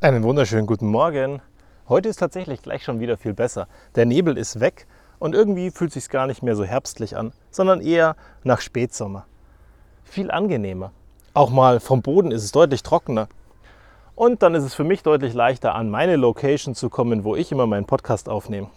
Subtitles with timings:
[0.00, 1.42] Einen wunderschönen guten Morgen.
[1.88, 3.66] Heute ist tatsächlich gleich schon wieder viel besser.
[3.96, 4.86] Der Nebel ist weg
[5.18, 8.14] und irgendwie fühlt sich gar nicht mehr so herbstlich an, sondern eher
[8.44, 9.26] nach Spätsommer.
[10.04, 10.92] Viel angenehmer.
[11.34, 13.26] Auch mal vom Boden ist es deutlich trockener.
[14.14, 17.50] Und dann ist es für mich deutlich leichter, an meine Location zu kommen, wo ich
[17.50, 18.68] immer meinen Podcast aufnehme.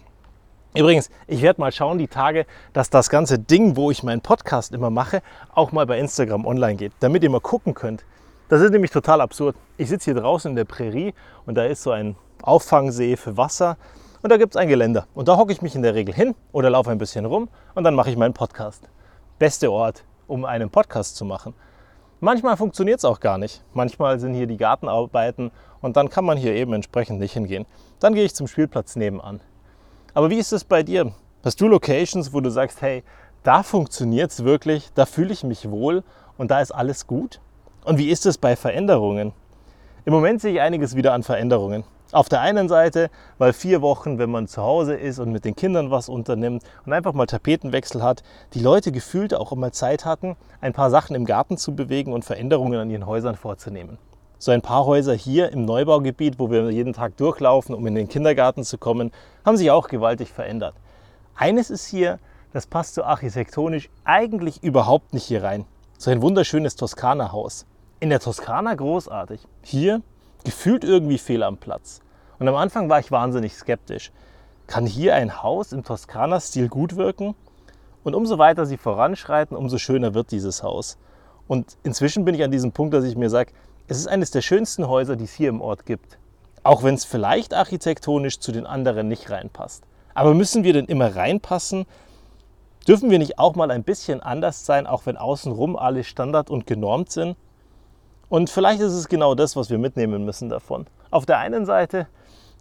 [0.74, 4.72] Übrigens, ich werde mal schauen die Tage, dass das ganze Ding, wo ich meinen Podcast
[4.72, 5.22] immer mache,
[5.54, 8.04] auch mal bei Instagram online geht, damit ihr mal gucken könnt,
[8.48, 9.56] das ist nämlich total absurd.
[9.76, 11.14] Ich sitze hier draußen in der Prärie
[11.46, 13.76] und da ist so ein Auffangsee für Wasser
[14.22, 15.06] und da gibt es ein Geländer.
[15.14, 17.84] Und da hocke ich mich in der Regel hin oder laufe ein bisschen rum und
[17.84, 18.88] dann mache ich meinen Podcast.
[19.38, 21.54] Beste Ort, um einen Podcast zu machen.
[22.20, 23.64] Manchmal funktioniert es auch gar nicht.
[23.74, 25.50] Manchmal sind hier die Gartenarbeiten
[25.80, 27.66] und dann kann man hier eben entsprechend nicht hingehen.
[27.98, 29.40] Dann gehe ich zum Spielplatz nebenan.
[30.14, 31.12] Aber wie ist es bei dir?
[31.44, 33.02] Hast du Locations, wo du sagst, hey,
[33.42, 36.04] da funktioniert es wirklich, da fühle ich mich wohl
[36.38, 37.40] und da ist alles gut?
[37.84, 39.32] Und wie ist es bei Veränderungen?
[40.04, 41.82] Im Moment sehe ich einiges wieder an Veränderungen.
[42.12, 45.56] Auf der einen Seite, weil vier Wochen, wenn man zu Hause ist und mit den
[45.56, 48.22] Kindern was unternimmt und einfach mal Tapetenwechsel hat,
[48.54, 52.24] die Leute gefühlt auch immer Zeit hatten, ein paar Sachen im Garten zu bewegen und
[52.24, 53.98] Veränderungen an ihren Häusern vorzunehmen.
[54.38, 58.08] So ein paar Häuser hier im Neubaugebiet, wo wir jeden Tag durchlaufen, um in den
[58.08, 59.10] Kindergarten zu kommen,
[59.44, 60.74] haben sich auch gewaltig verändert.
[61.34, 62.20] Eines ist hier,
[62.52, 65.64] das passt so architektonisch eigentlich überhaupt nicht hier rein.
[65.98, 67.66] So ein wunderschönes Toskana-Haus
[68.02, 69.46] in der Toskana großartig.
[69.62, 70.02] Hier
[70.42, 72.00] gefühlt irgendwie fehl am Platz.
[72.40, 74.10] Und am Anfang war ich wahnsinnig skeptisch.
[74.66, 77.36] Kann hier ein Haus im Toskana-Stil gut wirken?
[78.02, 80.98] Und umso weiter sie voranschreiten, umso schöner wird dieses Haus.
[81.46, 83.52] Und inzwischen bin ich an diesem Punkt, dass ich mir sage,
[83.86, 86.18] es ist eines der schönsten Häuser, die es hier im Ort gibt.
[86.64, 89.84] Auch wenn es vielleicht architektonisch zu den anderen nicht reinpasst.
[90.12, 91.86] Aber müssen wir denn immer reinpassen?
[92.88, 96.66] Dürfen wir nicht auch mal ein bisschen anders sein, auch wenn außenrum alle Standard und
[96.66, 97.36] genormt sind?
[98.32, 100.86] Und vielleicht ist es genau das, was wir mitnehmen müssen davon.
[101.10, 102.06] Auf der einen Seite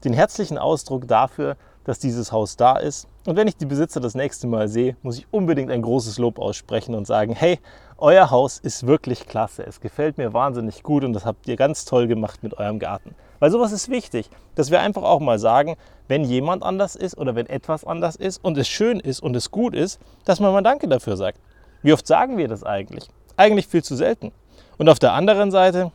[0.03, 1.55] den herzlichen Ausdruck dafür,
[1.85, 3.07] dass dieses Haus da ist.
[3.25, 6.39] Und wenn ich die Besitzer das nächste Mal sehe, muss ich unbedingt ein großes Lob
[6.39, 7.57] aussprechen und sagen, hey,
[7.97, 9.65] euer Haus ist wirklich klasse.
[9.65, 13.15] Es gefällt mir wahnsinnig gut und das habt ihr ganz toll gemacht mit eurem Garten.
[13.39, 15.77] Weil sowas ist wichtig, dass wir einfach auch mal sagen,
[16.09, 19.51] wenn jemand anders ist oder wenn etwas anders ist und es schön ist und es
[19.51, 21.39] gut ist, dass man mal Danke dafür sagt.
[21.81, 23.07] Wie oft sagen wir das eigentlich?
[23.37, 24.33] Eigentlich viel zu selten.
[24.77, 25.91] Und auf der anderen Seite,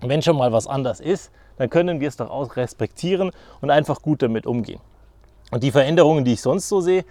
[0.00, 4.02] wenn schon mal was anders ist, dann können wir es doch auch respektieren und einfach
[4.02, 4.80] gut damit umgehen.
[5.50, 7.04] Und die Veränderungen, die ich sonst so sehe,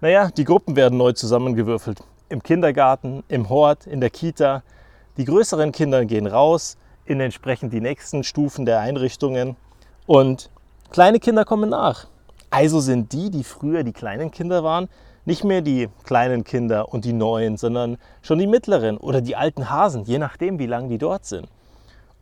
[0.00, 2.02] naja, die Gruppen werden neu zusammengewürfelt.
[2.28, 4.62] Im Kindergarten, im Hort, in der Kita.
[5.16, 9.56] Die größeren Kinder gehen raus in entsprechend die nächsten Stufen der Einrichtungen
[10.06, 10.50] und
[10.90, 12.06] kleine Kinder kommen nach.
[12.50, 14.88] Also sind die, die früher die kleinen Kinder waren,
[15.28, 19.68] nicht mehr die kleinen Kinder und die neuen, sondern schon die mittleren oder die alten
[19.68, 21.46] Hasen, je nachdem, wie lange die dort sind.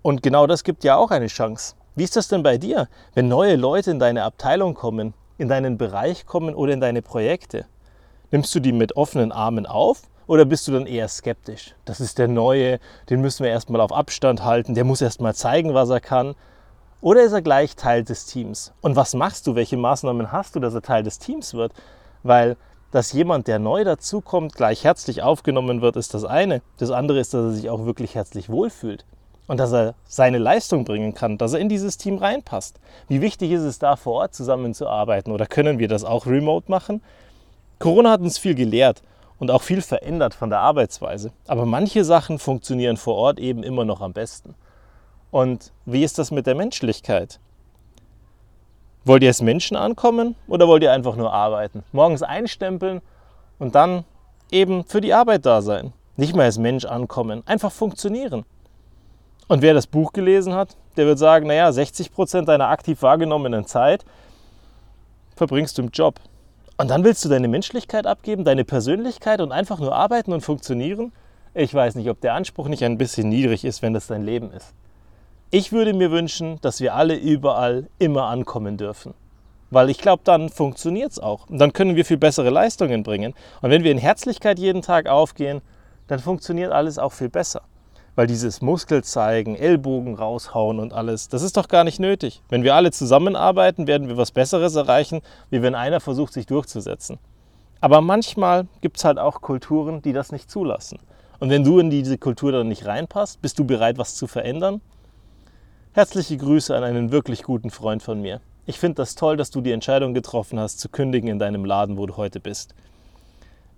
[0.02, 1.76] Und genau das gibt ja auch eine Chance.
[1.94, 5.78] Wie ist das denn bei dir, wenn neue Leute in deine Abteilung kommen, in deinen
[5.78, 7.66] Bereich kommen oder in deine Projekte?
[8.32, 11.76] Nimmst du die mit offenen Armen auf oder bist du dann eher skeptisch?
[11.84, 15.74] Das ist der Neue, den müssen wir erstmal auf Abstand halten, der muss erstmal zeigen,
[15.74, 16.34] was er kann.
[17.00, 18.72] Oder ist er gleich Teil des Teams?
[18.80, 19.54] Und was machst du?
[19.54, 21.72] Welche Maßnahmen hast du, dass er Teil des Teams wird?
[22.24, 22.56] Weil
[22.90, 26.62] dass jemand, der neu dazukommt, gleich herzlich aufgenommen wird, ist das eine.
[26.78, 29.04] Das andere ist, dass er sich auch wirklich herzlich wohlfühlt
[29.46, 32.80] und dass er seine Leistung bringen kann, dass er in dieses Team reinpasst.
[33.08, 37.02] Wie wichtig ist es da vor Ort zusammenzuarbeiten oder können wir das auch remote machen?
[37.78, 39.02] Corona hat uns viel gelehrt
[39.38, 41.32] und auch viel verändert von der Arbeitsweise.
[41.46, 44.54] Aber manche Sachen funktionieren vor Ort eben immer noch am besten.
[45.30, 47.40] Und wie ist das mit der Menschlichkeit?
[49.06, 51.84] Wollt ihr als Menschen ankommen oder wollt ihr einfach nur arbeiten?
[51.92, 53.02] Morgens einstempeln
[53.60, 54.04] und dann
[54.50, 55.92] eben für die Arbeit da sein.
[56.16, 58.44] Nicht mehr als Mensch ankommen, einfach funktionieren.
[59.46, 63.64] Und wer das Buch gelesen hat, der wird sagen, naja, 60 Prozent deiner aktiv wahrgenommenen
[63.64, 64.04] Zeit
[65.36, 66.16] verbringst du im Job.
[66.76, 71.12] Und dann willst du deine Menschlichkeit abgeben, deine Persönlichkeit und einfach nur arbeiten und funktionieren?
[71.54, 74.50] Ich weiß nicht, ob der Anspruch nicht ein bisschen niedrig ist, wenn das dein Leben
[74.50, 74.74] ist.
[75.58, 79.14] Ich würde mir wünschen, dass wir alle überall immer ankommen dürfen.
[79.70, 81.48] Weil ich glaube, dann funktioniert es auch.
[81.48, 83.32] Und dann können wir viel bessere Leistungen bringen.
[83.62, 85.62] Und wenn wir in Herzlichkeit jeden Tag aufgehen,
[86.08, 87.62] dann funktioniert alles auch viel besser.
[88.16, 92.42] Weil dieses Muskel zeigen, Ellbogen raushauen und alles, das ist doch gar nicht nötig.
[92.50, 97.18] Wenn wir alle zusammenarbeiten, werden wir was Besseres erreichen, wie wenn einer versucht, sich durchzusetzen.
[97.80, 100.98] Aber manchmal gibt es halt auch Kulturen, die das nicht zulassen.
[101.38, 104.82] Und wenn du in diese Kultur dann nicht reinpasst, bist du bereit, was zu verändern?
[105.96, 108.42] Herzliche Grüße an einen wirklich guten Freund von mir.
[108.66, 111.96] Ich finde das toll, dass du die Entscheidung getroffen hast, zu kündigen in deinem Laden,
[111.96, 112.74] wo du heute bist.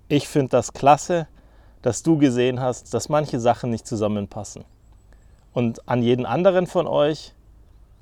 [0.09, 1.29] Ich finde das klasse,
[1.81, 4.65] dass du gesehen hast, dass manche Sachen nicht zusammenpassen.
[5.53, 7.35] Und an jeden anderen von euch,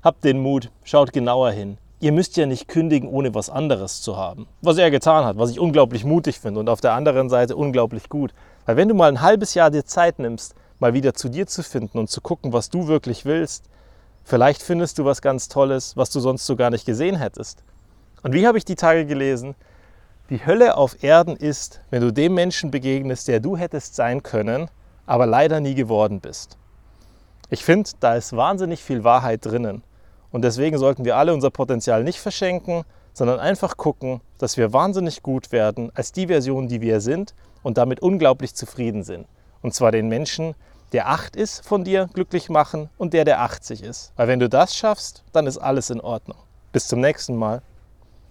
[0.01, 1.77] Habt den Mut, schaut genauer hin.
[1.99, 4.47] Ihr müsst ja nicht kündigen, ohne was anderes zu haben.
[4.63, 8.09] Was er getan hat, was ich unglaublich mutig finde und auf der anderen Seite unglaublich
[8.09, 8.33] gut.
[8.65, 11.61] Weil wenn du mal ein halbes Jahr dir Zeit nimmst, mal wieder zu dir zu
[11.61, 13.65] finden und zu gucken, was du wirklich willst,
[14.27, 17.63] vielleicht findest du was ganz Tolles, was du sonst so gar nicht gesehen hättest.
[18.21, 19.55] Und wie habe ich die Tage gelesen?
[20.29, 24.69] Die Hölle auf Erden ist, wenn du dem Menschen begegnest, der du hättest sein können,
[25.05, 26.57] aber leider nie geworden bist.
[27.49, 29.81] Ich finde, da ist wahnsinnig viel Wahrheit drinnen.
[30.31, 32.83] Und deswegen sollten wir alle unser Potenzial nicht verschenken,
[33.13, 37.33] sondern einfach gucken, dass wir wahnsinnig gut werden als die Version, die wir sind
[37.63, 39.25] und damit unglaublich zufrieden sind.
[39.61, 40.53] Und zwar den Menschen,
[40.93, 44.13] der 8 ist, von dir glücklich machen und der, der 80 ist.
[44.15, 46.37] Weil wenn du das schaffst, dann ist alles in Ordnung.
[46.71, 47.61] Bis zum nächsten Mal.